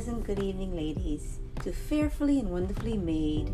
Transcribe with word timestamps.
pleasant 0.00 0.24
good 0.24 0.38
evening, 0.38 0.74
ladies, 0.74 1.40
to 1.62 1.70
Fearfully 1.70 2.38
and 2.38 2.48
Wonderfully 2.48 2.96
Made, 2.96 3.52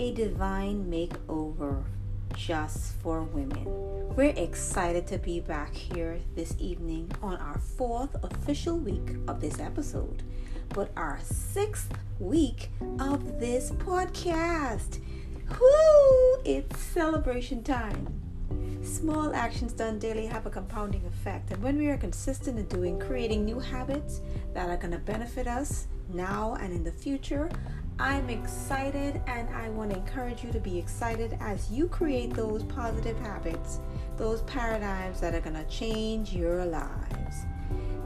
a 0.00 0.12
divine 0.12 0.86
makeover 0.90 1.84
just 2.34 2.96
for 2.96 3.22
women. 3.22 3.64
We're 4.16 4.34
excited 4.34 5.06
to 5.06 5.18
be 5.18 5.38
back 5.38 5.72
here 5.72 6.18
this 6.34 6.56
evening 6.58 7.12
on 7.22 7.36
our 7.36 7.60
fourth 7.60 8.16
official 8.24 8.76
week 8.76 9.14
of 9.28 9.40
this 9.40 9.60
episode, 9.60 10.24
but 10.70 10.90
our 10.96 11.20
sixth 11.22 11.92
week 12.18 12.70
of 12.98 13.38
this 13.38 13.70
podcast. 13.70 14.98
Whoo! 15.60 16.42
It's 16.44 16.76
celebration 16.80 17.62
time. 17.62 18.23
Small 18.82 19.34
actions 19.34 19.72
done 19.72 19.98
daily 19.98 20.26
have 20.26 20.46
a 20.46 20.50
compounding 20.50 21.04
effect, 21.06 21.50
and 21.50 21.62
when 21.62 21.78
we 21.78 21.88
are 21.88 21.96
consistent 21.96 22.58
in 22.58 22.66
doing, 22.66 22.98
creating 22.98 23.44
new 23.44 23.58
habits 23.58 24.20
that 24.52 24.68
are 24.68 24.76
going 24.76 24.92
to 24.92 24.98
benefit 24.98 25.46
us 25.46 25.86
now 26.12 26.56
and 26.60 26.72
in 26.72 26.84
the 26.84 26.92
future, 26.92 27.50
I'm 27.98 28.28
excited 28.28 29.22
and 29.26 29.48
I 29.54 29.68
want 29.68 29.90
to 29.90 29.96
encourage 29.96 30.42
you 30.42 30.50
to 30.52 30.60
be 30.60 30.78
excited 30.78 31.38
as 31.40 31.70
you 31.70 31.88
create 31.88 32.34
those 32.34 32.64
positive 32.64 33.18
habits, 33.20 33.80
those 34.16 34.42
paradigms 34.42 35.20
that 35.20 35.34
are 35.34 35.40
going 35.40 35.56
to 35.56 35.64
change 35.64 36.32
your 36.32 36.64
lives. 36.64 37.46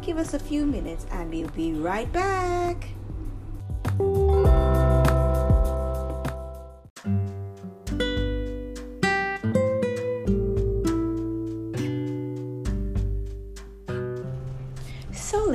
Give 0.02 0.18
us 0.18 0.34
a 0.34 0.38
few 0.38 0.66
minutes 0.66 1.06
and 1.10 1.30
we'll 1.30 1.48
be 1.48 1.72
right 1.72 2.10
back. 2.12 2.88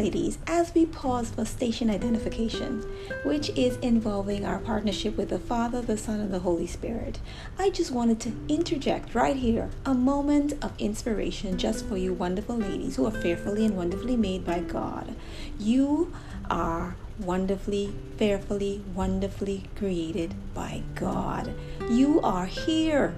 Ladies, 0.03 0.37
as 0.47 0.73
we 0.75 0.85
pause 0.85 1.29
for 1.29 1.45
station 1.45 1.89
identification, 1.89 2.81
which 3.23 3.49
is 3.51 3.77
involving 3.77 4.45
our 4.45 4.59
partnership 4.59 5.15
with 5.15 5.29
the 5.29 5.39
Father, 5.39 5.81
the 5.81 5.95
Son, 5.95 6.19
and 6.19 6.33
the 6.33 6.39
Holy 6.39 6.67
Spirit, 6.67 7.19
I 7.57 7.69
just 7.69 7.89
wanted 7.89 8.19
to 8.19 8.33
interject 8.49 9.15
right 9.15 9.37
here 9.37 9.69
a 9.85 9.93
moment 9.93 10.61
of 10.61 10.73
inspiration 10.77 11.57
just 11.57 11.85
for 11.85 11.95
you 11.95 12.11
wonderful 12.11 12.57
ladies 12.57 12.97
who 12.97 13.05
are 13.05 13.11
fearfully 13.11 13.65
and 13.65 13.77
wonderfully 13.77 14.17
made 14.17 14.43
by 14.43 14.59
God. 14.59 15.15
You 15.57 16.13
are 16.51 16.97
wonderfully, 17.17 17.95
fearfully, 18.17 18.83
wonderfully 18.93 19.69
created 19.77 20.35
by 20.53 20.83
God. 20.95 21.53
You 21.89 22.19
are 22.19 22.47
here. 22.47 23.15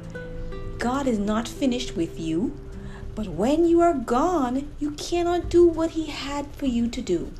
God 0.77 1.07
is 1.07 1.17
not 1.17 1.47
finished 1.47 1.95
with 1.95 2.19
you. 2.19 2.55
But 3.15 3.29
when 3.29 3.63
you 3.63 3.79
are 3.79 3.93
gone, 3.93 4.69
you 4.77 4.91
cannot 4.91 5.49
do 5.49 5.65
what 5.65 5.91
He 5.91 6.07
had 6.07 6.47
for 6.47 6.65
you 6.65 6.89
to 6.89 7.01
do. 7.01 7.31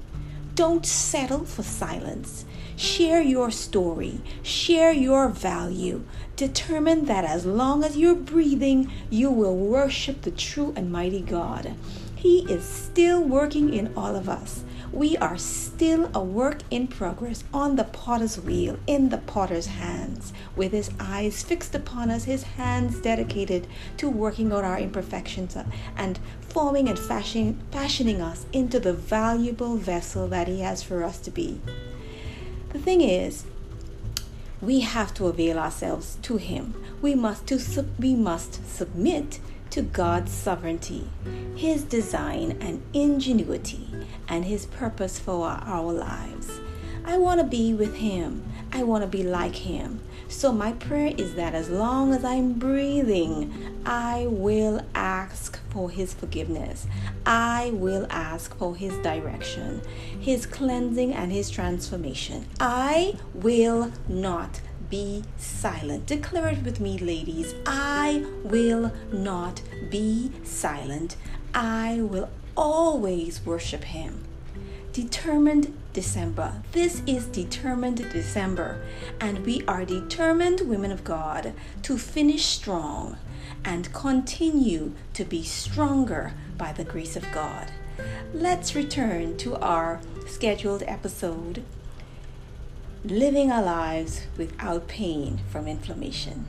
Don't 0.56 0.86
settle 0.86 1.44
for 1.44 1.64
silence. 1.64 2.46
Share 2.78 3.22
your 3.22 3.52
story, 3.52 4.22
share 4.42 4.94
your 4.94 5.28
value. 5.28 6.04
Determine 6.38 7.06
that 7.06 7.26
as 7.26 7.46
long 7.46 7.84
as 7.84 7.98
you're 7.98 8.16
breathing, 8.16 8.90
you 9.10 9.30
will 9.30 9.56
worship 9.56 10.22
the 10.22 10.32
true 10.32 10.74
and 10.78 10.92
mighty 10.92 11.22
God. 11.22 11.76
He 12.16 12.40
is 12.52 12.64
still 12.64 13.22
working 13.22 13.74
in 13.74 13.94
all 13.98 14.16
of 14.16 14.30
us 14.30 14.64
we 14.96 15.18
are 15.18 15.38
still 15.38 16.10
a 16.16 16.24
work 16.24 16.62
in 16.72 16.88
progress 16.88 17.44
on 17.54 17.76
the 17.76 17.84
potter's 17.84 18.40
wheel, 18.40 18.80
in 18.88 19.10
the 19.10 19.18
potter's 19.18 19.68
hands, 19.68 20.32
with 20.56 20.72
his 20.72 20.90
eyes 21.02 21.44
fixed 21.44 21.76
upon 21.76 22.10
us, 22.10 22.24
his 22.24 22.44
hands 22.44 23.02
dedicated 23.02 23.68
to 23.98 24.10
working 24.10 24.54
out 24.54 24.64
our 24.64 24.80
imperfections 24.80 25.58
and 25.98 26.18
forming 26.40 26.88
and 26.88 26.98
fashioning, 26.98 27.60
fashioning 27.72 28.22
us 28.22 28.46
into 28.54 28.80
the 28.80 28.94
valuable 28.94 29.76
vessel 29.76 30.30
that 30.30 30.48
he 30.48 30.62
has 30.62 30.82
for 30.82 31.04
us 31.04 31.20
to 31.20 31.30
be. 31.30 31.60
The 32.70 32.80
thing 32.80 33.02
is, 33.02 33.46
we 34.62 34.80
have 34.80 35.14
to 35.16 35.28
avail 35.28 35.60
ourselves 35.60 36.18
to 36.22 36.38
him. 36.38 36.74
We 37.02 37.16
must 37.16 37.46
to 37.48 37.86
we 38.00 38.16
must 38.16 38.66
submit 38.74 39.40
to 39.76 39.82
God's 39.82 40.32
sovereignty, 40.32 41.10
His 41.54 41.84
design 41.84 42.58
and 42.62 42.82
ingenuity, 42.94 43.90
and 44.30 44.46
His 44.46 44.68
purpose 44.68 45.20
for 45.20 45.50
our 45.50 45.92
lives. 45.92 46.62
I 47.04 47.18
want 47.18 47.42
to 47.42 47.46
be 47.46 47.74
with 47.74 47.98
Him. 47.98 48.46
I 48.72 48.84
want 48.84 49.04
to 49.04 49.08
be 49.10 49.22
like 49.22 49.54
Him. 49.54 50.00
So, 50.30 50.54
my 50.54 50.72
prayer 50.72 51.14
is 51.18 51.36
that 51.36 51.54
as 51.54 51.70
long 51.70 52.14
as 52.14 52.24
I'm 52.24 52.54
breathing, 52.54 53.54
I 53.86 54.28
will 54.30 54.80
ask 54.96 55.60
for 55.70 55.90
His 55.90 56.14
forgiveness. 56.14 56.88
I 57.26 57.72
will 57.74 58.08
ask 58.10 58.58
for 58.58 58.78
His 58.78 58.98
direction, 59.00 59.82
His 60.18 60.46
cleansing, 60.46 61.14
and 61.14 61.34
His 61.34 61.50
transformation. 61.50 62.46
I 62.62 63.18
will 63.34 63.92
not 64.08 64.62
be 64.90 65.24
silent. 65.38 66.06
Declare 66.06 66.50
it 66.50 66.64
with 66.64 66.80
me, 66.80 66.98
ladies. 66.98 67.56
I 67.66 68.26
will 68.44 68.92
not 69.12 69.62
be 69.90 70.32
silent. 70.44 71.16
I 71.54 72.02
will 72.02 72.30
always 72.56 73.46
worship 73.46 73.84
Him. 73.86 74.24
Determined 74.94 75.78
December. 75.94 76.62
This 76.72 77.02
is 77.06 77.26
determined 77.26 78.10
December, 78.12 78.82
and 79.20 79.46
we 79.46 79.64
are 79.68 79.86
determined, 79.86 80.62
women 80.62 80.92
of 80.92 81.04
God, 81.04 81.54
to 81.84 81.98
finish 81.98 82.46
strong 82.46 83.18
and 83.64 83.92
continue 83.94 84.94
to 85.14 85.26
be 85.26 85.44
stronger 85.44 86.34
by 86.58 86.72
the 86.72 86.84
grace 86.84 87.16
of 87.16 87.30
God. 87.34 87.72
Let's 88.34 88.76
return 88.76 89.38
to 89.38 89.56
our 89.58 90.02
scheduled 90.28 90.84
episode 90.84 91.64
living 93.12 93.52
our 93.52 93.64
lives 93.64 94.22
without 94.38 94.88
pain 94.88 95.40
from 95.50 95.68
inflammation. 95.68 96.46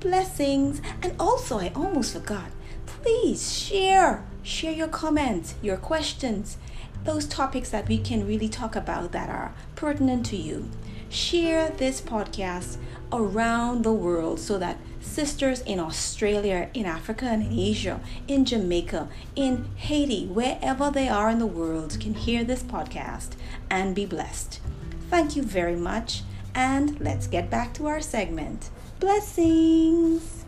Blessings. 0.00 0.82
And 1.02 1.14
also, 1.18 1.58
I 1.58 1.72
almost 1.74 2.12
forgot. 2.12 2.50
Please 2.86 3.52
share, 3.52 4.24
share 4.42 4.72
your 4.72 4.88
comments, 4.88 5.54
your 5.62 5.76
questions, 5.76 6.58
those 7.04 7.26
topics 7.26 7.70
that 7.70 7.88
we 7.88 7.98
can 7.98 8.26
really 8.26 8.48
talk 8.48 8.76
about 8.76 9.12
that 9.12 9.28
are 9.28 9.54
pertinent 9.76 10.26
to 10.26 10.36
you. 10.36 10.68
Share 11.08 11.70
this 11.70 12.00
podcast 12.00 12.78
around 13.12 13.82
the 13.82 13.92
world 13.92 14.40
so 14.40 14.58
that 14.58 14.78
sisters 15.00 15.60
in 15.60 15.78
Australia, 15.78 16.70
in 16.74 16.86
Africa, 16.86 17.26
and 17.26 17.42
in 17.42 17.58
Asia, 17.58 18.00
in 18.26 18.44
Jamaica, 18.44 19.08
in 19.36 19.66
Haiti, 19.76 20.26
wherever 20.26 20.90
they 20.90 21.08
are 21.08 21.30
in 21.30 21.38
the 21.38 21.46
world, 21.46 21.98
can 22.00 22.14
hear 22.14 22.42
this 22.42 22.62
podcast 22.62 23.32
and 23.70 23.94
be 23.94 24.06
blessed. 24.06 24.60
Thank 25.14 25.36
you 25.36 25.44
very 25.44 25.76
much, 25.76 26.24
and 26.56 27.00
let's 27.00 27.28
get 27.28 27.48
back 27.48 27.72
to 27.74 27.86
our 27.86 28.00
segment. 28.00 28.70
Blessings! 28.98 30.44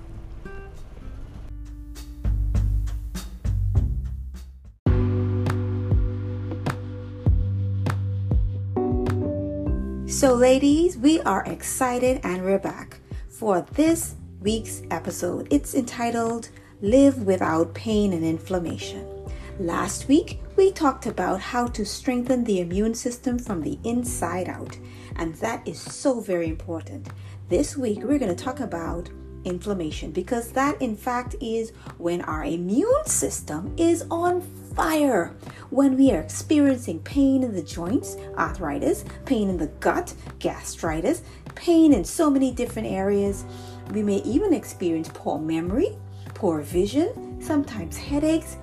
So, 10.09 10.35
ladies, 10.35 10.99
we 10.99 11.21
are 11.21 11.45
excited 11.45 12.21
and 12.25 12.45
we're 12.45 12.59
back 12.59 12.99
for 13.29 13.61
this 13.75 14.17
week's 14.41 14.83
episode. 14.91 15.47
It's 15.49 15.77
entitled 15.77 16.49
Live 16.83 17.23
Without 17.23 17.73
Pain 17.73 18.13
and 18.13 18.25
Inflammation. 18.25 19.16
Last 19.59 20.07
week, 20.07 20.43
we 20.57 20.71
talked 20.71 21.07
about 21.07 21.41
how 21.41 21.67
to 21.69 21.87
strengthen 21.87 22.45
the 22.45 22.61
immune 22.61 22.93
system 22.93 23.39
from 23.39 23.63
the 23.63 23.79
inside 23.85 24.51
out, 24.51 24.77
and 25.17 25.35
that 25.37 25.67
is 25.67 25.81
so 25.81 26.21
very 26.21 26.49
important. 26.49 27.09
This 27.49 27.75
week, 27.75 28.03
we're 28.03 28.19
going 28.19 28.37
to 28.37 28.45
talk 28.45 28.61
about 28.61 29.09
inflammation 29.45 30.11
because 30.13 30.53
that, 30.53 30.83
in 30.83 30.95
fact, 30.95 31.37
is 31.41 31.71
when 31.97 32.21
our 32.23 32.45
immune 32.45 33.07
system 33.07 33.75
is 33.79 34.05
on 34.11 34.43
fire. 34.75 35.35
When 35.71 35.97
we 35.97 36.11
are 36.11 36.21
experiencing 36.21 36.99
pain 36.99 37.43
in 37.43 37.55
the 37.55 37.63
joints, 37.63 38.19
arthritis, 38.37 39.07
pain 39.25 39.49
in 39.49 39.57
the 39.57 39.69
gut, 39.81 40.13
gastritis, 40.39 41.23
pain 41.55 41.95
in 41.95 42.05
so 42.05 42.29
many 42.29 42.51
different 42.51 42.89
areas, 42.89 43.47
we 43.93 44.03
may 44.03 44.17
even 44.17 44.53
experience 44.53 45.09
poor 45.15 45.39
memory, 45.39 45.97
poor 46.35 46.61
vision, 46.61 47.41
sometimes 47.41 47.97
headaches 47.97 48.59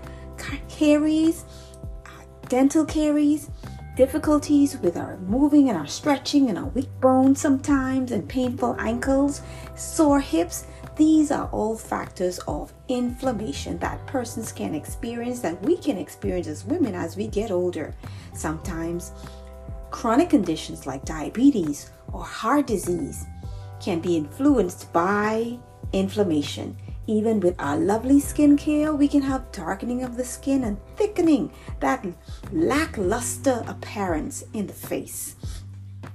caries, 0.69 1.45
uh, 2.05 2.09
dental 2.47 2.85
caries, 2.85 3.49
difficulties 3.95 4.77
with 4.77 4.97
our 4.97 5.17
moving 5.17 5.69
and 5.69 5.77
our 5.77 5.87
stretching 5.87 6.49
and 6.49 6.57
our 6.57 6.67
weak 6.67 6.89
bones 6.99 7.39
sometimes, 7.39 8.11
and 8.11 8.27
painful 8.27 8.75
ankles, 8.79 9.41
sore 9.75 10.19
hips. 10.19 10.65
These 10.95 11.31
are 11.31 11.47
all 11.51 11.75
factors 11.75 12.39
of 12.47 12.71
inflammation 12.87 13.77
that 13.79 14.05
persons 14.05 14.51
can 14.51 14.75
experience, 14.75 15.39
that 15.39 15.61
we 15.63 15.77
can 15.77 15.97
experience 15.97 16.47
as 16.47 16.65
women 16.65 16.93
as 16.93 17.17
we 17.17 17.27
get 17.27 17.49
older. 17.51 17.95
Sometimes 18.33 19.11
chronic 19.89 20.29
conditions 20.29 20.85
like 20.85 21.05
diabetes 21.05 21.91
or 22.11 22.23
heart 22.23 22.67
disease 22.67 23.25
can 23.79 23.99
be 23.99 24.17
influenced 24.17 24.91
by 24.93 25.57
inflammation. 25.93 26.75
Even 27.05 27.41
with 27.41 27.59
our 27.59 27.77
lovely 27.77 28.21
skincare, 28.21 28.97
we 28.97 29.09
can 29.09 29.23
have 29.23 29.51
darkening 29.51 30.03
of 30.03 30.15
the 30.15 30.23
skin 30.23 30.63
and 30.63 30.77
thickening 30.95 31.51
that 31.81 32.05
lackluster 32.51 33.63
appearance 33.67 34.43
in 34.53 34.67
the 34.67 34.73
face 34.73 35.35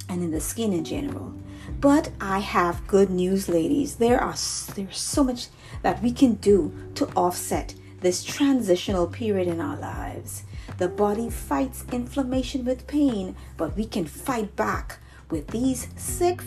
and 0.08 0.22
in 0.22 0.30
the 0.30 0.40
skin 0.40 0.72
in 0.72 0.84
general. 0.84 1.34
But 1.80 2.10
I 2.20 2.38
have 2.38 2.86
good 2.86 3.10
news, 3.10 3.48
ladies. 3.48 3.96
There 3.96 4.18
are 4.18 4.34
there's 4.74 4.96
so 4.96 5.24
much 5.24 5.48
that 5.82 6.02
we 6.02 6.10
can 6.10 6.34
do 6.34 6.72
to 6.94 7.06
offset 7.08 7.74
this 8.00 8.24
transitional 8.24 9.06
period 9.06 9.48
in 9.48 9.60
our 9.60 9.76
lives. 9.76 10.44
The 10.78 10.88
body 10.88 11.28
fights 11.28 11.84
inflammation 11.92 12.64
with 12.64 12.86
pain, 12.86 13.36
but 13.56 13.76
we 13.76 13.84
can 13.84 14.06
fight 14.06 14.56
back 14.56 14.98
with 15.30 15.48
these 15.48 15.88
six 15.96 16.44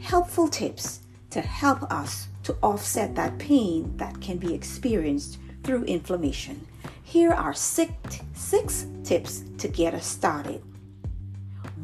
helpful 0.00 0.48
tips 0.48 1.00
to 1.30 1.40
help 1.40 1.82
us 1.92 2.28
to 2.44 2.56
offset 2.62 3.14
that 3.16 3.38
pain 3.38 3.96
that 3.96 4.20
can 4.20 4.38
be 4.38 4.54
experienced 4.54 5.38
through 5.62 5.84
inflammation. 5.84 6.66
Here 7.02 7.32
are 7.32 7.54
six, 7.54 8.20
six 8.34 8.86
tips 9.02 9.44
to 9.58 9.68
get 9.68 9.94
us 9.94 10.06
started. 10.06 10.62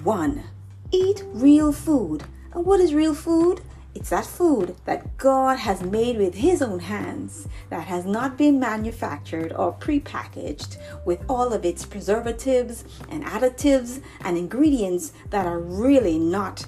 One, 0.03 0.45
eat 0.93 1.25
real 1.33 1.73
food. 1.73 2.25
And 2.53 2.65
what 2.65 2.81
is 2.81 2.95
real 2.95 3.15
food? 3.15 3.61
It's 3.95 4.11
that 4.11 4.25
food 4.25 4.77
that 4.85 5.17
God 5.17 5.59
has 5.59 5.83
made 5.83 6.17
with 6.17 6.35
His 6.35 6.63
own 6.63 6.79
hands 6.79 7.49
that 7.71 7.87
has 7.89 8.05
not 8.05 8.39
been 8.39 8.61
manufactured 8.61 9.53
or 9.53 9.73
prepackaged 9.73 10.77
with 11.05 11.25
all 11.29 11.53
of 11.53 11.65
its 11.65 11.85
preservatives 11.85 12.85
and 13.09 13.25
additives 13.25 14.01
and 14.21 14.39
ingredients 14.39 15.13
that 15.31 15.47
are 15.47 15.59
really 15.59 16.19
not 16.19 16.67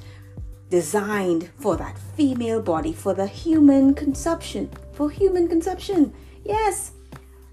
designed 0.73 1.51
for 1.59 1.77
that 1.77 1.99
female 2.17 2.63
body, 2.63 2.95
for 2.95 3.13
the 3.13 3.27
human 3.27 3.93
consumption, 3.93 4.71
for 4.93 5.11
human 5.11 5.47
consumption. 5.47 6.15
Yes, 6.47 6.93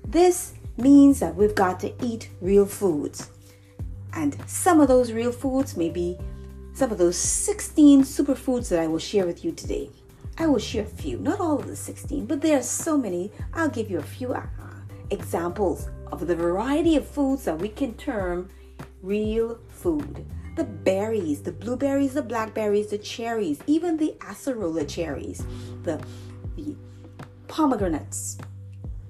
this 0.07 0.53
means 0.77 1.19
that 1.19 1.35
we've 1.35 1.53
got 1.53 1.81
to 1.81 1.93
eat 2.01 2.29
real 2.39 2.65
foods. 2.65 3.29
And 4.13 4.37
some 4.47 4.79
of 4.79 4.87
those 4.87 5.11
real 5.11 5.33
foods 5.33 5.75
may 5.75 5.89
be 5.89 6.17
some 6.71 6.93
of 6.93 6.97
those 6.97 7.17
16 7.17 8.03
superfoods 8.03 8.69
that 8.69 8.79
I 8.79 8.87
will 8.87 8.99
share 8.99 9.25
with 9.25 9.43
you 9.43 9.51
today. 9.51 9.89
I 10.37 10.47
will 10.47 10.57
share 10.57 10.85
a 10.85 10.87
few, 11.03 11.19
not 11.19 11.41
all 11.41 11.59
of 11.59 11.67
the 11.67 11.75
16, 11.75 12.25
but 12.25 12.39
there 12.39 12.59
are 12.59 12.63
so 12.63 12.97
many. 12.97 13.33
I'll 13.53 13.67
give 13.67 13.91
you 13.91 13.99
a 13.99 14.13
few 14.17 14.33
uh, 14.33 14.43
examples 15.09 15.89
of 16.09 16.25
the 16.25 16.37
variety 16.37 16.95
of 16.95 17.05
foods 17.05 17.43
that 17.43 17.59
we 17.59 17.67
can 17.67 17.95
term 17.95 18.47
real 19.01 19.59
food 19.67 20.25
the 20.59 20.65
berries, 20.65 21.41
the 21.41 21.53
blueberries, 21.53 22.15
the 22.15 22.21
blackberries, 22.21 22.87
the 22.87 22.97
cherries, 22.97 23.59
even 23.65 23.95
the 23.95 24.13
acerola 24.19 24.85
cherries, 24.85 25.41
the, 25.83 25.97
the 26.57 26.75
pomegranates, 27.47 28.37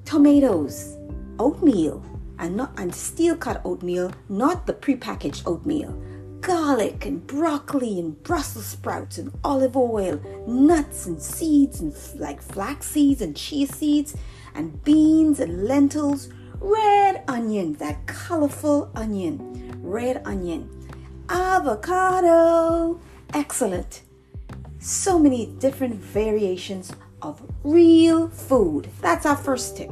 tomatoes, 0.06 0.96
oatmeal, 1.40 2.06
and 2.38 2.56
not 2.56 2.72
and 2.78 2.94
steel 2.94 3.36
cut 3.36 3.62
oatmeal, 3.66 4.12
not 4.30 4.68
the 4.68 4.74
prepackaged 4.74 5.42
oatmeal. 5.48 5.92
Garlic 6.42 7.07
and 7.07 7.25
broccoli 7.25 8.00
and 8.00 8.22
Brussels 8.22 8.68
sprouts 8.68 9.18
and 9.18 9.31
olive 9.44 9.75
oil, 9.75 10.22
nuts 10.46 11.07
and 11.07 11.19
seeds 11.19 11.81
and 11.81 11.96
like 12.19 12.44
flax 12.44 12.86
seeds 12.86 13.24
and 13.24 13.36
chia 13.36 13.66
seeds, 13.66 14.16
and 14.54 14.84
beans 14.84 15.40
and 15.40 15.63
lentils, 15.63 16.30
red 16.60 17.24
onion, 17.28 17.74
that 17.74 18.06
colorful 18.06 18.92
onion, 18.96 19.75
red 19.81 20.22
onion, 20.25 20.69
avocado. 21.29 22.99
Excellent. 23.33 24.01
So 24.79 25.19
many 25.19 25.45
different 25.59 25.95
variations 25.95 26.91
of 27.21 27.41
real 27.63 28.29
food. 28.29 28.89
That's 29.01 29.25
our 29.25 29.35
first 29.35 29.77
tip. 29.77 29.91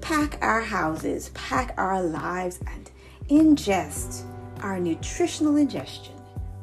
Pack 0.00 0.38
our 0.40 0.62
houses, 0.62 1.30
pack 1.34 1.74
our 1.76 2.02
lives, 2.02 2.60
and 2.66 2.90
ingest 3.28 4.22
our 4.62 4.78
nutritional 4.78 5.56
ingestion, 5.56 6.14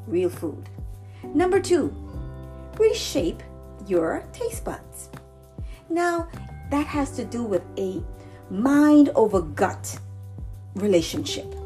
real 0.07 0.29
food. 0.29 0.69
Number 1.23 1.59
two, 1.59 1.93
reshape 2.79 3.43
your 3.85 4.23
taste 4.31 4.63
buds. 4.63 5.09
Now, 5.89 6.29
that 6.71 6.87
has 6.87 7.11
to 7.17 7.25
do 7.25 7.43
with 7.43 7.63
a 7.77 8.01
mind 8.49 9.09
over 9.15 9.41
gut 9.41 9.99
relationship. 10.75 11.62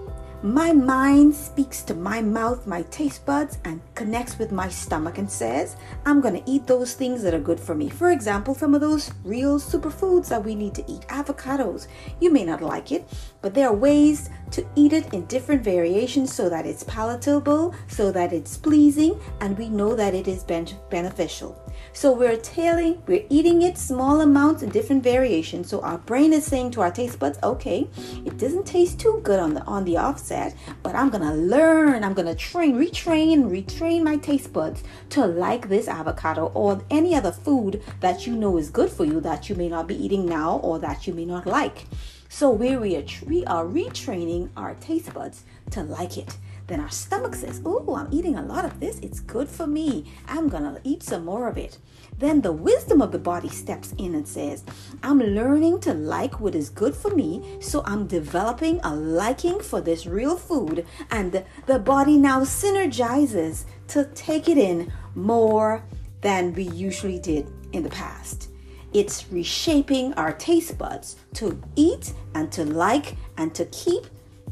My 0.47 0.71
mind 0.71 1.35
speaks 1.35 1.83
to 1.83 1.93
my 1.93 2.21
mouth, 2.21 2.65
my 2.65 2.83
taste 2.83 3.25
buds, 3.25 3.57
and 3.65 3.81
connects 3.95 4.39
with 4.39 4.53
my 4.53 4.69
stomach 4.69 5.17
and 5.17 5.29
says, 5.29 5.75
I'm 6.05 6.21
going 6.21 6.41
to 6.41 6.49
eat 6.49 6.67
those 6.67 6.93
things 6.93 7.21
that 7.23 7.33
are 7.33 7.39
good 7.39 7.59
for 7.59 7.75
me. 7.75 7.89
For 7.89 8.11
example, 8.11 8.55
some 8.55 8.73
of 8.73 8.79
those 8.79 9.11
real 9.25 9.59
superfoods 9.59 10.29
that 10.29 10.45
we 10.45 10.55
need 10.55 10.73
to 10.75 10.89
eat. 10.89 11.01
Avocados. 11.09 11.87
You 12.21 12.31
may 12.31 12.45
not 12.45 12.61
like 12.61 12.93
it, 12.93 13.09
but 13.41 13.53
there 13.53 13.67
are 13.67 13.75
ways 13.75 14.29
to 14.51 14.65
eat 14.75 14.93
it 14.93 15.13
in 15.13 15.25
different 15.25 15.63
variations 15.63 16.33
so 16.33 16.49
that 16.49 16.65
it's 16.65 16.83
palatable, 16.83 17.73
so 17.87 18.11
that 18.11 18.33
it's 18.33 18.57
pleasing, 18.57 19.19
and 19.41 19.57
we 19.57 19.69
know 19.69 19.95
that 19.95 20.13
it 20.13 20.27
is 20.27 20.43
ben- 20.43 20.67
beneficial. 20.89 21.61
So 21.93 22.11
we're 22.11 22.37
telling, 22.37 23.01
we're 23.07 23.25
eating 23.29 23.61
it 23.61 23.77
small 23.77 24.21
amounts 24.21 24.63
in 24.63 24.69
different 24.69 25.03
variations. 25.03 25.69
So 25.69 25.81
our 25.81 25.97
brain 25.97 26.33
is 26.33 26.45
saying 26.45 26.71
to 26.71 26.81
our 26.81 26.91
taste 26.91 27.19
buds, 27.19 27.39
okay, 27.43 27.87
it 28.25 28.37
doesn't 28.37 28.65
taste 28.65 28.99
too 28.99 29.19
good 29.23 29.39
on 29.39 29.53
the 29.53 29.63
on 29.63 29.83
the 29.83 29.97
offset, 29.97 30.55
but 30.83 30.95
I'm 30.95 31.09
gonna 31.09 31.35
learn, 31.35 32.03
I'm 32.03 32.13
gonna 32.13 32.35
train, 32.35 32.75
retrain, 32.77 33.49
retrain 33.49 34.03
my 34.03 34.17
taste 34.17 34.53
buds 34.53 34.83
to 35.09 35.25
like 35.25 35.69
this 35.69 35.87
avocado 35.87 36.51
or 36.53 36.81
any 36.89 37.15
other 37.15 37.31
food 37.31 37.81
that 37.99 38.27
you 38.27 38.35
know 38.35 38.57
is 38.57 38.69
good 38.69 38.89
for 38.89 39.05
you 39.05 39.19
that 39.21 39.49
you 39.49 39.55
may 39.55 39.69
not 39.69 39.87
be 39.87 39.95
eating 39.95 40.25
now 40.25 40.57
or 40.57 40.79
that 40.79 41.07
you 41.07 41.13
may 41.13 41.25
not 41.25 41.45
like. 41.45 41.85
So 42.29 42.51
we 42.51 42.73
are, 42.73 43.03
we 43.25 43.45
are 43.45 43.65
retraining 43.65 44.49
our 44.57 44.75
taste 44.75 45.13
buds 45.13 45.43
to 45.71 45.81
like 45.83 46.17
it. 46.17 46.37
Then 46.67 46.81
our 46.81 46.89
stomach 46.89 47.35
says, 47.35 47.61
Oh, 47.65 47.95
I'm 47.95 48.09
eating 48.11 48.35
a 48.35 48.45
lot 48.45 48.65
of 48.65 48.79
this. 48.79 48.99
It's 48.99 49.21
good 49.21 49.47
for 49.47 49.65
me. 49.65 50.11
I'm 50.27 50.49
going 50.49 50.63
to 50.63 50.81
eat 50.83 51.01
some 51.01 51.23
more 51.23 51.47
of 51.47 51.57
it. 51.57 51.77
Then 52.17 52.41
the 52.41 52.51
wisdom 52.51 53.01
of 53.01 53.11
the 53.11 53.19
body 53.19 53.47
steps 53.47 53.93
in 53.97 54.13
and 54.15 54.27
says, 54.27 54.65
I'm 55.01 55.19
learning 55.19 55.79
to 55.81 55.93
like 55.93 56.41
what 56.41 56.55
is 56.55 56.69
good 56.69 56.93
for 56.93 57.15
me. 57.15 57.57
So 57.61 57.83
I'm 57.85 58.05
developing 58.05 58.81
a 58.83 58.93
liking 58.93 59.61
for 59.61 59.79
this 59.79 60.05
real 60.05 60.35
food. 60.35 60.85
And 61.09 61.45
the 61.65 61.79
body 61.79 62.17
now 62.17 62.41
synergizes 62.41 63.63
to 63.89 64.05
take 64.13 64.49
it 64.49 64.57
in 64.57 64.91
more 65.15 65.83
than 66.21 66.53
we 66.53 66.63
usually 66.63 67.19
did 67.19 67.49
in 67.71 67.83
the 67.83 67.89
past. 67.89 68.46
It's 68.93 69.29
reshaping 69.31 70.13
our 70.13 70.33
taste 70.33 70.77
buds 70.77 71.17
to 71.35 71.61
eat 71.75 72.13
and 72.33 72.51
to 72.53 72.65
like 72.65 73.15
and 73.37 73.53
to 73.55 73.65
keep 73.65 74.05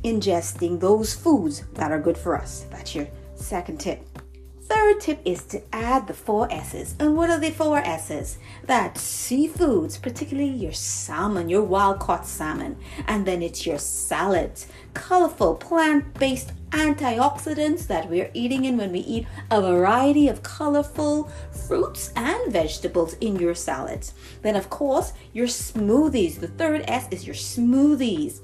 ingesting 0.04 0.80
those 0.80 1.13
foods 1.13 1.63
that 1.74 1.92
are 1.92 2.00
good 2.00 2.18
for 2.18 2.36
us. 2.36 2.65
That's 2.70 2.94
your 2.94 3.08
second 3.36 3.80
tip. 3.80 4.08
Third 4.67 5.00
tip 5.00 5.22
is 5.25 5.43
to 5.45 5.62
add 5.72 6.07
the 6.07 6.13
four 6.13 6.51
S's. 6.51 6.95
And 7.00 7.15
what 7.15 7.29
are 7.29 7.39
the 7.39 7.51
four 7.51 7.77
S's? 7.79 8.39
That's 8.63 9.01
seafoods, 9.01 10.01
particularly 10.01 10.50
your 10.50 10.74
salmon, 10.74 11.50
your 11.50 11.63
wild 11.63 12.00
caught 12.00 12.25
salmon. 12.25 12.77
And 13.07 13.25
then 13.25 13.43
it's 13.43 13.65
your 13.65 13.77
salads, 13.77 14.67
colorful 14.93 15.55
plant 15.55 16.13
based 16.15 16.51
antioxidants 16.72 17.88
that 17.88 18.10
we're 18.10 18.31
eating 18.34 18.65
in 18.65 18.77
when 18.77 18.91
we 18.91 19.00
eat 19.00 19.27
a 19.51 19.62
variety 19.62 20.27
of 20.27 20.43
colorful 20.43 21.29
fruits 21.67 22.12
and 22.15 22.51
vegetables 22.51 23.13
in 23.15 23.36
your 23.38 23.55
salads. 23.55 24.13
Then, 24.41 24.55
of 24.55 24.69
course, 24.69 25.13
your 25.31 25.48
smoothies. 25.48 26.39
The 26.39 26.48
third 26.48 26.84
S 26.88 27.07
is 27.12 27.25
your 27.25 27.36
smoothies 27.36 28.41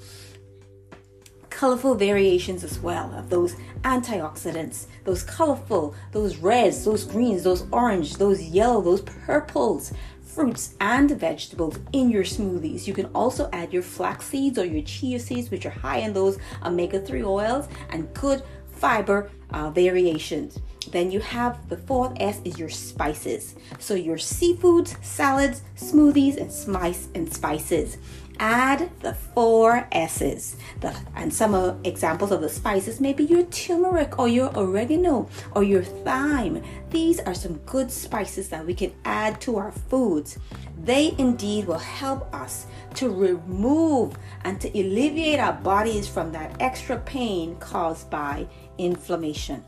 colorful 1.61 1.93
variations 1.93 2.63
as 2.63 2.79
well 2.79 3.13
of 3.13 3.29
those 3.29 3.55
antioxidants, 3.83 4.87
those 5.03 5.21
colorful, 5.21 5.93
those 6.11 6.37
reds, 6.37 6.83
those 6.83 7.03
greens, 7.03 7.43
those 7.43 7.67
orange, 7.71 8.15
those 8.15 8.41
yellow, 8.41 8.81
those 8.81 9.01
purples, 9.01 9.93
fruits 10.23 10.73
and 10.81 11.11
vegetables 11.11 11.77
in 11.93 12.09
your 12.09 12.23
smoothies. 12.23 12.87
You 12.87 12.95
can 12.95 13.05
also 13.13 13.47
add 13.53 13.71
your 13.71 13.83
flax 13.83 14.25
seeds 14.25 14.57
or 14.57 14.65
your 14.65 14.81
chia 14.81 15.19
seeds, 15.19 15.51
which 15.51 15.67
are 15.67 15.77
high 15.85 15.99
in 15.99 16.13
those 16.13 16.39
omega 16.65 16.99
3 16.99 17.23
oils 17.23 17.67
and 17.91 18.11
good 18.15 18.41
fiber 18.71 19.29
uh, 19.51 19.69
variations. 19.69 20.59
Then 20.89 21.11
you 21.11 21.19
have 21.19 21.69
the 21.69 21.77
fourth 21.77 22.13
S 22.19 22.41
is 22.43 22.57
your 22.57 22.69
spices. 22.69 23.53
So 23.77 23.93
your 23.93 24.17
seafoods, 24.17 25.01
salads, 25.03 25.61
smoothies, 25.75 26.37
and 26.37 26.51
spice 26.51 27.07
and 27.13 27.31
spices 27.31 27.99
add 28.41 28.89
the 29.01 29.13
four 29.13 29.87
S's. 29.91 30.57
The, 30.81 30.93
and 31.15 31.31
some 31.31 31.53
uh, 31.53 31.75
examples 31.83 32.31
of 32.31 32.41
the 32.41 32.49
spices 32.49 32.99
may 32.99 33.13
be 33.13 33.23
your 33.23 33.43
turmeric 33.43 34.17
or 34.17 34.27
your 34.27 34.51
oregano 34.57 35.29
or 35.51 35.63
your 35.63 35.83
thyme. 35.83 36.61
These 36.89 37.19
are 37.19 37.35
some 37.35 37.57
good 37.59 37.91
spices 37.91 38.49
that 38.49 38.65
we 38.65 38.73
can 38.73 38.93
add 39.05 39.39
to 39.41 39.57
our 39.57 39.71
foods. 39.71 40.39
They 40.83 41.13
indeed 41.19 41.67
will 41.67 41.77
help 41.77 42.33
us 42.33 42.65
to 42.95 43.09
remove 43.09 44.17
and 44.43 44.59
to 44.59 44.69
alleviate 44.69 45.39
our 45.39 45.53
bodies 45.53 46.07
from 46.07 46.31
that 46.31 46.59
extra 46.59 46.97
pain 46.97 47.55
caused 47.57 48.09
by 48.09 48.47
inflammation. 48.79 49.63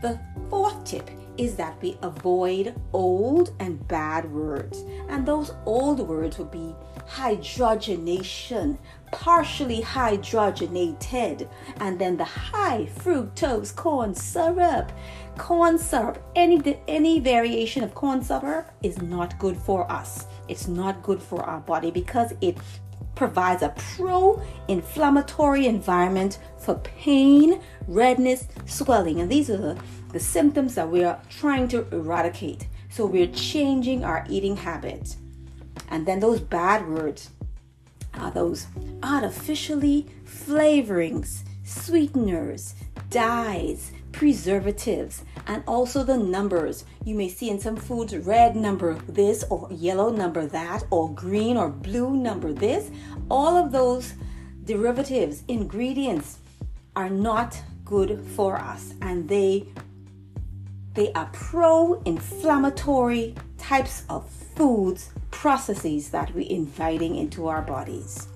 The 0.00 0.20
fourth 0.48 0.84
tip 0.84 1.10
is 1.36 1.56
that 1.56 1.80
we 1.82 1.98
avoid 2.02 2.74
old 2.92 3.52
and 3.58 3.86
bad 3.88 4.30
words. 4.30 4.84
And 5.08 5.26
those 5.26 5.52
old 5.66 6.00
words 6.00 6.38
would 6.38 6.50
be 6.50 6.74
hydrogenation, 7.08 8.78
partially 9.12 9.80
hydrogenated, 9.82 11.48
and 11.80 11.98
then 11.98 12.16
the 12.16 12.24
high 12.24 12.88
fructose 12.98 13.74
corn 13.74 14.14
syrup. 14.14 14.92
Corn 15.38 15.78
syrup, 15.78 16.22
any 16.34 16.78
any 16.88 17.20
variation 17.20 17.84
of 17.84 17.94
corn 17.94 18.22
syrup 18.22 18.70
is 18.82 19.00
not 19.02 19.38
good 19.38 19.56
for 19.56 19.90
us. 19.90 20.26
It's 20.48 20.68
not 20.68 21.02
good 21.02 21.22
for 21.22 21.42
our 21.42 21.60
body 21.60 21.90
because 21.90 22.32
it 22.40 22.56
provides 23.14 23.62
a 23.62 23.74
pro 23.94 24.42
inflammatory 24.68 25.66
environment 25.66 26.38
for 26.58 26.76
pain, 26.76 27.60
redness, 27.88 28.46
swelling. 28.66 29.20
And 29.20 29.30
these 29.30 29.50
are 29.50 29.56
the, 29.56 29.78
the 30.12 30.20
symptoms 30.20 30.74
that 30.74 30.88
we 30.88 31.02
are 31.02 31.20
trying 31.30 31.68
to 31.68 31.86
eradicate. 31.92 32.68
So 32.90 33.06
we're 33.06 33.26
changing 33.28 34.04
our 34.04 34.24
eating 34.28 34.56
habits. 34.56 35.16
And 35.88 36.06
then 36.06 36.20
those 36.20 36.40
bad 36.40 36.88
words 36.88 37.30
are 38.14 38.30
those 38.30 38.66
artificially 39.02 40.06
flavorings, 40.24 41.42
sweeteners, 41.64 42.74
dyes, 43.10 43.92
preservatives, 44.12 45.22
and 45.46 45.62
also 45.66 46.02
the 46.02 46.16
numbers. 46.16 46.84
You 47.04 47.14
may 47.14 47.28
see 47.28 47.50
in 47.50 47.60
some 47.60 47.76
foods 47.76 48.16
red 48.16 48.56
number 48.56 48.94
this, 49.08 49.44
or 49.50 49.68
yellow 49.70 50.10
number 50.10 50.46
that, 50.46 50.84
or 50.90 51.12
green 51.12 51.56
or 51.56 51.68
blue 51.68 52.16
number 52.16 52.52
this. 52.52 52.90
All 53.30 53.56
of 53.56 53.72
those 53.72 54.14
derivatives, 54.64 55.42
ingredients 55.48 56.38
are 56.96 57.10
not 57.10 57.62
good 57.84 58.24
for 58.34 58.56
us 58.56 58.94
and 59.00 59.28
they 59.28 59.64
they 60.94 61.12
are 61.12 61.28
pro-inflammatory 61.32 63.34
types 63.58 64.02
of 64.08 64.28
foods 64.56 65.10
processes 65.30 66.08
that 66.08 66.34
we're 66.34 66.50
inviting 66.50 67.16
into 67.16 67.46
our 67.46 67.62
bodies. 67.62 68.28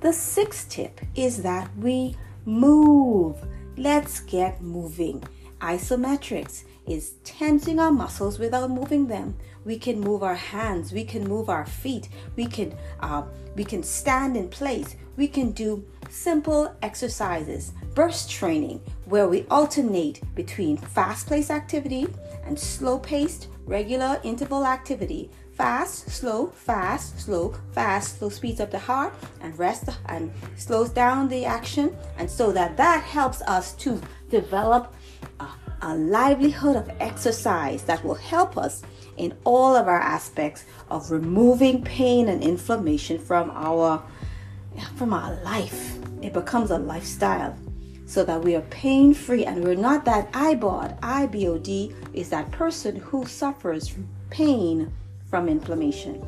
The 0.00 0.12
sixth 0.12 0.68
tip 0.68 1.00
is 1.14 1.42
that 1.42 1.70
we 1.76 2.16
move. 2.44 3.36
Let's 3.76 4.20
get 4.20 4.60
moving. 4.60 5.22
Isometrics 5.60 6.64
is 6.88 7.12
tensing 7.22 7.78
our 7.78 7.92
muscles 7.92 8.40
without 8.40 8.70
moving 8.70 9.06
them. 9.06 9.36
We 9.64 9.78
can 9.78 10.00
move 10.00 10.24
our 10.24 10.34
hands, 10.34 10.92
we 10.92 11.04
can 11.04 11.22
move 11.22 11.48
our 11.48 11.64
feet, 11.64 12.08
we 12.34 12.46
can 12.46 12.76
uh, 12.98 13.22
we 13.54 13.64
can 13.64 13.84
stand 13.84 14.36
in 14.36 14.48
place. 14.48 14.96
We 15.16 15.28
can 15.28 15.52
do 15.52 15.84
simple 16.08 16.74
exercises, 16.82 17.72
burst 17.94 18.30
training, 18.30 18.80
where 19.04 19.28
we 19.28 19.44
alternate 19.50 20.22
between 20.34 20.78
fast-paced 20.78 21.50
activity 21.50 22.06
and 22.44 22.58
slow-paced, 22.58 23.48
regular 23.66 24.18
interval 24.24 24.66
activity. 24.66 25.30
Fast, 25.54 26.10
slow, 26.10 26.46
fast, 26.48 27.20
slow, 27.20 27.54
fast, 27.72 28.18
slow 28.18 28.30
speeds 28.30 28.60
up 28.60 28.70
the 28.70 28.78
heart 28.78 29.14
and 29.40 29.56
rest 29.58 29.88
and 30.06 30.32
slows 30.56 30.90
down 30.90 31.28
the 31.28 31.44
action, 31.44 31.96
and 32.18 32.30
so 32.30 32.52
that 32.52 32.76
that 32.76 33.02
helps 33.02 33.42
us 33.42 33.74
to 33.74 34.00
develop 34.30 34.94
a 35.40 35.46
a 35.82 35.96
livelihood 35.96 36.76
of 36.76 36.88
exercise 37.00 37.82
that 37.82 38.02
will 38.04 38.14
help 38.14 38.56
us 38.56 38.82
in 39.16 39.36
all 39.44 39.74
of 39.74 39.88
our 39.88 40.00
aspects 40.00 40.64
of 40.90 41.10
removing 41.10 41.82
pain 41.82 42.28
and 42.28 42.42
inflammation 42.42 43.18
from 43.18 43.50
our 43.50 44.02
from 44.96 45.12
our 45.12 45.34
life. 45.42 45.98
It 46.22 46.32
becomes 46.32 46.70
a 46.70 46.78
lifestyle 46.78 47.56
so 48.06 48.24
that 48.24 48.42
we 48.42 48.54
are 48.54 48.62
pain 48.62 49.12
free 49.12 49.44
and 49.44 49.62
we're 49.62 49.74
not 49.74 50.04
that 50.04 50.32
IBOD. 50.32 50.98
IBOD 51.00 51.94
is 52.14 52.30
that 52.30 52.50
person 52.52 52.96
who 52.96 53.26
suffers 53.26 53.88
from 53.88 54.08
pain 54.30 54.92
from 55.32 55.48
inflammation. 55.48 56.24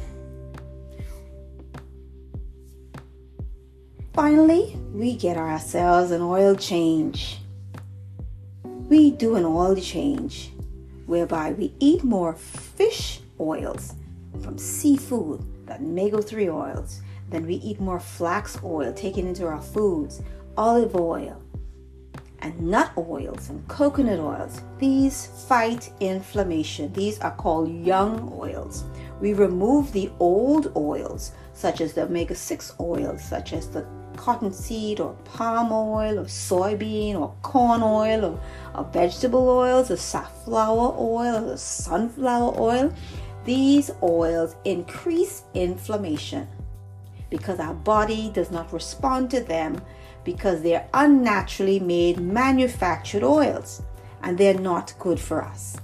Finally, 4.14 4.76
we 4.92 5.14
get 5.14 5.36
ourselves 5.36 6.10
an 6.10 6.22
oil 6.22 6.56
change 6.56 7.38
we 8.88 9.10
do 9.10 9.34
an 9.36 9.44
oil 9.44 9.74
change 9.74 10.52
whereby 11.06 11.52
we 11.52 11.72
eat 11.80 12.04
more 12.04 12.34
fish 12.34 13.20
oils 13.40 13.94
from 14.42 14.58
seafood, 14.58 15.42
that 15.66 15.80
omega 15.80 16.20
3 16.20 16.48
oils. 16.50 17.00
Then 17.30 17.46
we 17.46 17.54
eat 17.56 17.80
more 17.80 17.98
flax 17.98 18.58
oil 18.62 18.92
taken 18.92 19.26
into 19.26 19.46
our 19.46 19.60
foods, 19.60 20.22
olive 20.56 20.94
oil, 20.94 21.42
and 22.44 22.60
nut 22.60 22.92
oils 22.98 23.48
and 23.48 23.66
coconut 23.68 24.20
oils. 24.20 24.60
These 24.78 25.26
fight 25.48 25.90
inflammation. 26.00 26.92
These 26.92 27.18
are 27.20 27.34
called 27.34 27.72
young 27.72 28.30
oils. 28.38 28.84
We 29.18 29.32
remove 29.32 29.92
the 29.92 30.12
old 30.20 30.70
oils, 30.76 31.32
such 31.54 31.80
as 31.80 31.94
the 31.94 32.02
omega 32.02 32.34
6 32.34 32.74
oils, 32.78 33.24
such 33.24 33.54
as 33.54 33.68
the 33.70 33.86
cottonseed 34.16 35.00
or 35.00 35.14
palm 35.24 35.72
oil 35.72 36.18
or 36.18 36.24
soybean 36.24 37.18
or 37.18 37.34
corn 37.40 37.82
oil 37.82 38.24
or, 38.26 38.40
or 38.74 38.84
vegetable 38.92 39.48
oils 39.48 39.90
or 39.90 39.96
safflower 39.96 40.94
oil 40.98 41.50
or 41.50 41.56
sunflower 41.56 42.60
oil. 42.60 42.92
These 43.46 43.90
oils 44.02 44.54
increase 44.64 45.44
inflammation 45.54 46.46
because 47.30 47.58
our 47.58 47.74
body 47.74 48.30
does 48.34 48.50
not 48.50 48.72
respond 48.72 49.30
to 49.30 49.40
them 49.40 49.80
because 50.24 50.62
they're 50.62 50.88
unnaturally 50.94 51.78
made 51.78 52.18
manufactured 52.18 53.22
oils 53.22 53.82
and 54.22 54.36
they're 54.38 54.58
not 54.58 54.94
good 54.98 55.20
for 55.20 55.42
us. 55.42 55.76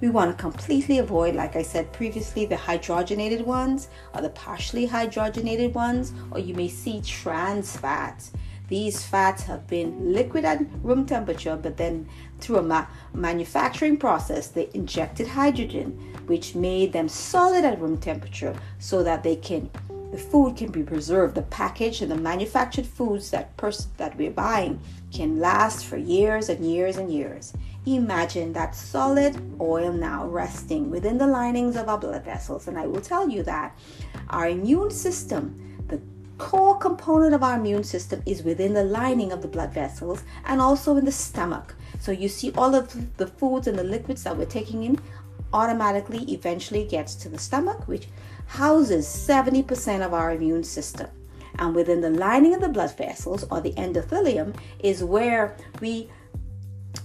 We 0.00 0.10
want 0.10 0.36
to 0.36 0.42
completely 0.42 0.98
avoid, 0.98 1.34
like 1.34 1.56
I 1.56 1.62
said 1.62 1.92
previously, 1.92 2.44
the 2.46 2.56
hydrogenated 2.56 3.44
ones 3.44 3.88
or 4.12 4.20
the 4.20 4.30
partially 4.30 4.88
hydrogenated 4.88 5.72
ones, 5.72 6.12
or 6.30 6.40
you 6.40 6.54
may 6.54 6.68
see 6.68 7.00
trans 7.00 7.76
fats. 7.76 8.32
These 8.68 9.04
fats 9.04 9.42
have 9.44 9.66
been 9.66 10.12
liquid 10.12 10.44
at 10.44 10.64
room 10.82 11.04
temperature, 11.04 11.56
but 11.56 11.76
then 11.76 12.08
through 12.40 12.58
a 12.58 12.62
ma- 12.62 12.86
manufacturing 13.12 13.98
process, 13.98 14.48
they 14.48 14.70
injected 14.74 15.26
hydrogen, 15.26 15.90
which 16.26 16.54
made 16.54 16.92
them 16.92 17.08
solid 17.08 17.64
at 17.64 17.80
room 17.80 17.98
temperature 17.98 18.54
so 18.78 19.02
that 19.02 19.22
they 19.22 19.36
can 19.36 19.70
the 20.14 20.20
food 20.20 20.56
can 20.56 20.70
be 20.70 20.84
preserved. 20.84 21.34
The 21.34 21.42
package 21.42 22.00
and 22.00 22.08
the 22.08 22.14
manufactured 22.14 22.86
foods 22.86 23.32
that 23.32 23.56
person 23.56 23.90
that 23.96 24.16
we're 24.16 24.30
buying 24.30 24.78
can 25.12 25.40
last 25.40 25.86
for 25.86 25.96
years 25.96 26.48
and 26.48 26.64
years 26.64 26.98
and 26.98 27.12
years. 27.12 27.52
Imagine 27.84 28.52
that 28.52 28.76
solid 28.76 29.34
oil 29.60 29.92
now 29.92 30.28
resting 30.28 30.88
within 30.88 31.18
the 31.18 31.26
linings 31.26 31.74
of 31.74 31.88
our 31.88 31.98
blood 31.98 32.24
vessels. 32.24 32.68
And 32.68 32.78
I 32.78 32.86
will 32.86 33.00
tell 33.00 33.28
you 33.28 33.42
that 33.42 33.76
our 34.30 34.48
immune 34.48 34.92
system, 34.92 35.82
the 35.88 36.00
core 36.38 36.78
component 36.78 37.34
of 37.34 37.42
our 37.42 37.56
immune 37.56 37.82
system, 37.82 38.22
is 38.24 38.44
within 38.44 38.72
the 38.72 38.84
lining 38.84 39.32
of 39.32 39.42
the 39.42 39.48
blood 39.48 39.72
vessels 39.72 40.22
and 40.44 40.60
also 40.60 40.96
in 40.96 41.06
the 41.06 41.10
stomach. 41.10 41.74
So 41.98 42.12
you 42.12 42.28
see 42.28 42.52
all 42.56 42.76
of 42.76 43.16
the 43.16 43.26
foods 43.26 43.66
and 43.66 43.76
the 43.76 43.82
liquids 43.82 44.22
that 44.22 44.36
we're 44.36 44.44
taking 44.44 44.84
in 44.84 45.00
automatically 45.52 46.22
eventually 46.32 46.84
gets 46.84 47.16
to 47.16 47.28
the 47.28 47.38
stomach, 47.38 47.88
which 47.88 48.06
houses 48.46 49.06
70% 49.06 50.04
of 50.04 50.14
our 50.14 50.32
immune 50.32 50.64
system. 50.64 51.08
And 51.58 51.74
within 51.74 52.00
the 52.00 52.10
lining 52.10 52.54
of 52.54 52.60
the 52.60 52.68
blood 52.68 52.96
vessels 52.96 53.44
or 53.50 53.60
the 53.60 53.72
endothelium 53.72 54.56
is 54.80 55.04
where 55.04 55.56
we 55.80 56.10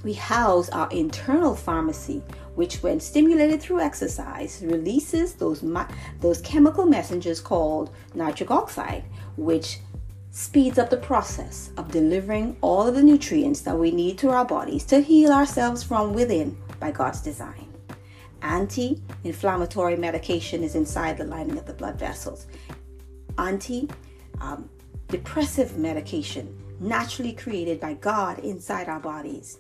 we 0.04 0.14
house 0.14 0.70
our 0.70 0.90
internal 0.92 1.56
pharmacy, 1.56 2.24
which, 2.56 2.82
when 2.84 3.00
stimulated 3.00 3.62
through 3.62 3.82
exercise, 3.82 4.62
releases 4.64 5.34
those, 5.34 5.64
those 6.22 6.42
chemical 6.42 6.86
messengers 6.86 7.42
called 7.42 7.92
nitric 8.14 8.52
oxide, 8.52 9.04
which 9.36 9.80
speeds 10.32 10.78
up 10.78 10.90
the 10.90 10.98
process 10.98 11.72
of 11.78 11.92
delivering 11.92 12.56
all 12.62 12.88
of 12.88 12.96
the 12.96 13.04
nutrients 13.04 13.62
that 13.62 13.78
we 13.78 13.92
need 13.92 14.18
to 14.18 14.30
our 14.30 14.46
bodies 14.46 14.86
to 14.86 15.02
heal 15.02 15.32
ourselves 15.32 15.84
from 15.84 16.14
within 16.14 16.56
by 16.80 16.92
God's 16.92 17.22
design. 17.22 17.69
Anti 18.42 19.02
inflammatory 19.24 19.96
medication 19.96 20.64
is 20.64 20.76
inside 20.76 21.18
the 21.18 21.26
lining 21.26 21.58
of 21.58 21.66
the 21.66 21.74
blood 21.74 22.00
vessels. 22.00 22.48
Anti 23.38 23.90
um, 24.42 24.70
depressive 25.08 25.78
medication, 25.78 26.58
naturally 26.80 27.34
created 27.34 27.80
by 27.80 27.94
God 27.96 28.40
inside 28.40 28.88
our 28.88 29.00
bodies 29.00 29.58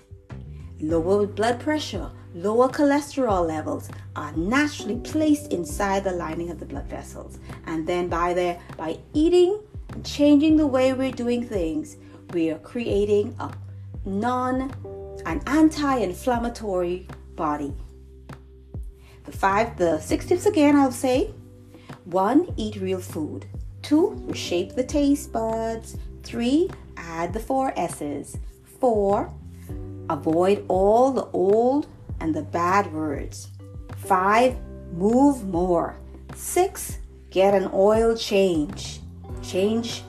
lower 0.81 1.25
blood 1.25 1.59
pressure, 1.59 2.09
lower 2.33 2.69
cholesterol 2.69 3.45
levels 3.45 3.89
are 4.15 4.31
naturally 4.33 4.97
placed 4.97 5.51
inside 5.51 6.03
the 6.03 6.11
lining 6.11 6.49
of 6.49 6.59
the 6.59 6.65
blood 6.65 6.85
vessels. 6.85 7.39
And 7.65 7.85
then 7.85 8.07
by 8.07 8.33
there, 8.33 8.59
by 8.77 8.99
eating 9.13 9.59
and 9.89 10.05
changing 10.05 10.57
the 10.57 10.67
way 10.67 10.93
we're 10.93 11.11
doing 11.11 11.45
things, 11.45 11.97
we 12.33 12.49
are 12.51 12.59
creating 12.59 13.35
a 13.39 13.51
non 14.05 14.71
an 15.25 15.41
anti-inflammatory 15.47 17.05
body. 17.35 17.73
The 19.29 19.37
five, 19.37 19.77
the 19.77 19.99
six 19.99 20.25
tips 20.25 20.47
again, 20.47 20.75
I'll 20.75 20.91
say. 20.91 21.31
One, 22.05 22.51
eat 22.57 22.77
real 22.77 22.99
food. 22.99 23.45
Two, 23.83 24.23
reshape 24.27 24.73
the 24.73 24.83
taste 24.83 25.31
buds. 25.31 25.97
Three, 26.23 26.69
add 26.97 27.33
the 27.33 27.39
four 27.39 27.71
S's. 27.77 28.37
Four, 28.79 29.31
Avoid 30.09 30.65
all 30.67 31.11
the 31.11 31.27
old 31.33 31.87
and 32.19 32.33
the 32.33 32.41
bad 32.41 32.91
words. 32.91 33.49
5. 33.97 34.57
Move 34.93 35.45
more. 35.45 35.99
6. 36.35 36.97
Get 37.29 37.53
an 37.53 37.69
oil 37.71 38.15
change. 38.17 39.01
Change 39.43 40.03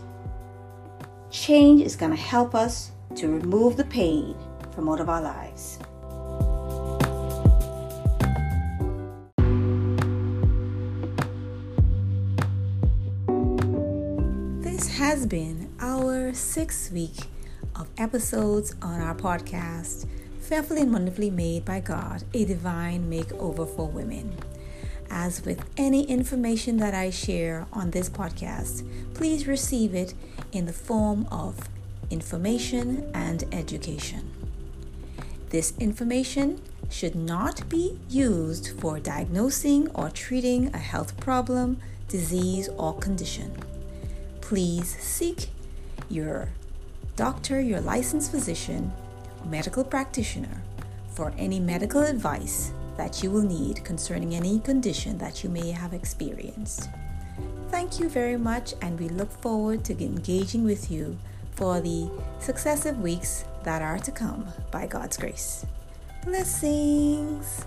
change 1.31 1.83
is 1.83 1.95
going 1.95 2.11
to 2.11 2.17
help 2.17 2.55
us 2.55 2.91
to 3.15 3.29
remove 3.29 3.77
the 3.77 3.85
pain 3.85 4.35
from 4.73 4.89
out 4.89 5.00
of 5.00 5.09
our 5.09 5.23
lives. 5.23 5.79
This 14.81 14.97
has 14.97 15.27
been 15.27 15.71
our 15.79 16.33
sixth 16.33 16.91
week 16.91 17.27
of 17.77 17.87
episodes 17.99 18.75
on 18.81 19.03
our 19.03 19.15
podcast, 19.15 20.07
Fearfully 20.41 20.81
and 20.81 20.91
Wonderfully 20.91 21.29
Made 21.29 21.67
by 21.67 21.81
God, 21.81 22.25
a 22.33 22.47
Divine 22.47 23.11
Makeover 23.11 23.69
for 23.77 23.87
Women. 23.87 24.39
As 25.11 25.45
with 25.45 25.69
any 25.77 26.05
information 26.05 26.79
that 26.79 26.95
I 26.95 27.11
share 27.11 27.67
on 27.75 27.91
this 27.91 28.09
podcast, 28.09 28.89
please 29.13 29.47
receive 29.47 29.95
it 29.95 30.15
in 30.51 30.65
the 30.65 30.73
form 30.73 31.29
of 31.31 31.69
information 32.09 33.11
and 33.13 33.45
education. 33.53 34.31
This 35.51 35.75
information 35.79 36.59
should 36.89 37.15
not 37.15 37.69
be 37.69 37.99
used 38.09 38.81
for 38.81 38.99
diagnosing 38.99 39.91
or 39.91 40.09
treating 40.09 40.75
a 40.75 40.79
health 40.79 41.21
problem, 41.21 41.83
disease, 42.09 42.71
or 42.79 42.97
condition. 42.97 43.53
Please 44.50 44.97
seek 44.99 45.49
your 46.09 46.49
doctor, 47.14 47.61
your 47.61 47.80
licensed 47.80 48.33
physician, 48.33 48.90
medical 49.45 49.85
practitioner 49.85 50.64
for 51.14 51.33
any 51.38 51.61
medical 51.61 52.02
advice 52.02 52.73
that 52.97 53.23
you 53.23 53.30
will 53.30 53.45
need 53.45 53.85
concerning 53.85 54.35
any 54.35 54.59
condition 54.59 55.16
that 55.19 55.45
you 55.45 55.50
may 55.50 55.71
have 55.71 55.95
experienced. 55.95 56.88
Thank 57.69 58.00
you 58.00 58.09
very 58.09 58.37
much, 58.37 58.75
and 58.83 58.99
we 58.99 59.09
look 59.09 59.30
forward 59.30 59.85
to 59.85 60.04
engaging 60.04 60.64
with 60.64 60.90
you 60.90 61.16
for 61.52 61.80
the 61.80 62.11
successive 62.40 62.99
weeks 62.99 63.45
that 63.62 63.83
are 63.83 64.00
to 64.00 64.11
come 64.11 64.49
by 64.73 64.88
God's 64.88 65.16
grace. 65.16 65.64
Blessings! 66.25 67.64